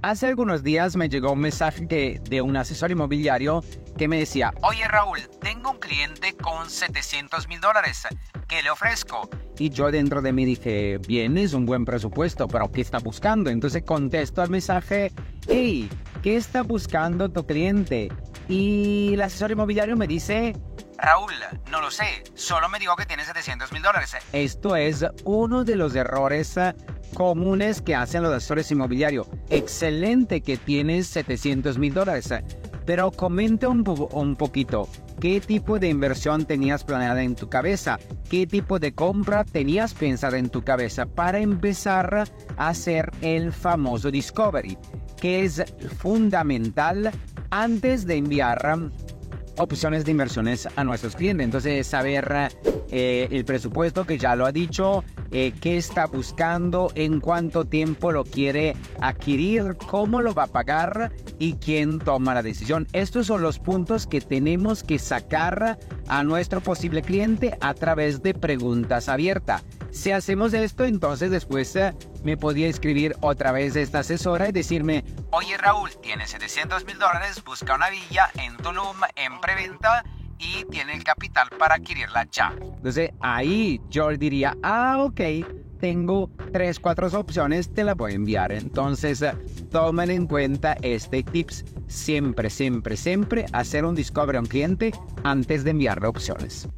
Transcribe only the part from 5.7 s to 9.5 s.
un cliente con 700 mil dólares, ¿qué le ofrezco?